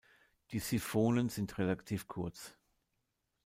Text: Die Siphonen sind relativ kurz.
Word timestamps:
Die 0.49 0.57
Siphonen 0.57 1.29
sind 1.29 1.59
relativ 1.59 2.07
kurz. 2.07 2.57